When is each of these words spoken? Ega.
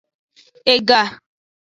Ega. 0.75 1.01